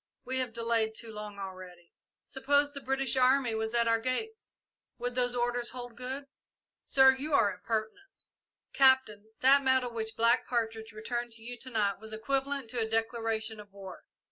"We 0.25 0.39
have 0.39 0.51
delayed 0.51 0.95
too 0.95 1.11
long 1.11 1.37
already." 1.37 1.93
"Suppose 2.25 2.73
the 2.73 2.81
British 2.81 3.15
army 3.15 3.53
was 3.53 3.75
at 3.75 3.87
our 3.87 3.99
gates 3.99 4.51
would 4.97 5.13
those 5.13 5.35
orders 5.35 5.69
hold 5.69 5.95
good?" 5.95 6.25
"Sir, 6.83 7.15
you 7.15 7.35
are 7.35 7.53
impertinent!" 7.53 8.23
"Captain, 8.73 9.25
that 9.41 9.61
medal 9.61 9.93
which 9.93 10.17
Black 10.17 10.47
Partridge 10.47 10.91
returned 10.91 11.33
to 11.33 11.43
you 11.43 11.55
to 11.59 11.69
night 11.69 11.99
was 11.99 12.13
equivalent 12.13 12.71
to 12.71 12.79
a 12.79 12.89
declaration 12.89 13.59
of 13.59 13.71
war. 13.71 14.05